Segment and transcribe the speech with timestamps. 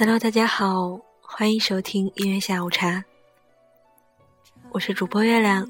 [0.00, 3.02] Hello，大家好，欢迎收听音乐下午茶，
[4.70, 5.68] 我是主播月亮。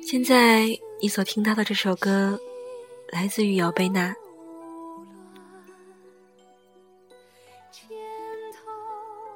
[0.00, 0.68] 现在
[1.00, 2.38] 你所听到的这首歌，
[3.10, 4.14] 来自于姚贝娜。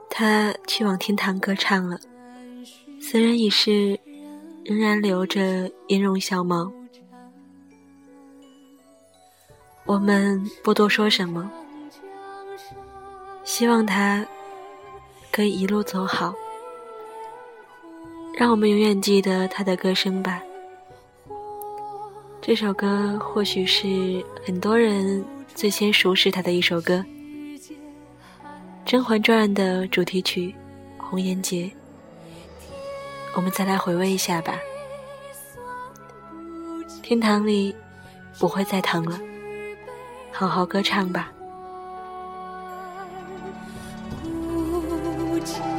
[0.09, 1.99] 他去往天堂歌唱了，
[3.03, 3.99] 此人已逝，
[4.65, 6.73] 仍然留着音容笑貌。
[9.85, 11.51] 我们不多说什么，
[13.47, 14.27] 希望他
[15.31, 16.35] 可以一路走好。
[18.35, 20.43] 让我们永远记得他的歌声吧。
[22.43, 26.97] 这首歌或许是很多人最先熟识他的一首歌。
[28.85, 30.55] 《甄嬛传》的主题曲
[31.03, 31.65] 《红颜劫》，
[33.35, 34.59] 我们再来回味一下吧。
[37.01, 37.75] 天堂里
[38.41, 39.19] 不会再疼了，
[40.33, 41.33] 好好歌唱吧。
[45.47, 45.76] night.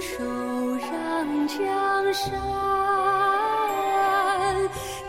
[0.00, 0.22] 手
[0.76, 2.32] 让江山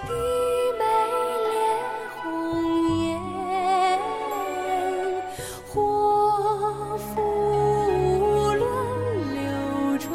[0.06, 0.14] 低
[0.80, 0.84] 眉
[1.48, 1.56] 恋
[2.16, 2.24] 红
[3.02, 3.06] 颜
[5.68, 7.06] 祸福
[8.54, 8.62] 轮
[9.34, 10.08] 流转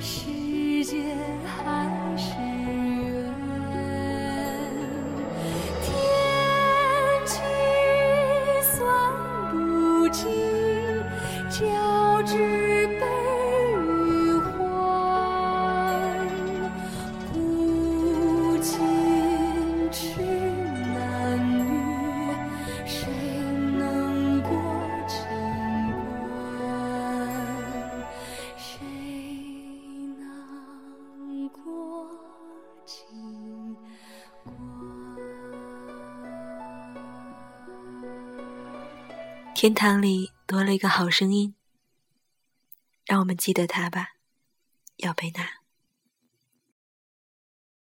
[0.00, 0.96] 是劫
[1.44, 1.56] 还
[2.16, 3.08] 是缘。
[5.82, 5.86] 天
[7.26, 7.34] 机
[8.62, 8.78] 算
[9.50, 10.22] 不尽
[11.50, 12.67] 交织
[39.60, 41.56] 天堂里多了一个好声音，
[43.04, 44.10] 让我们记得他吧，
[44.98, 45.57] 姚贝娜。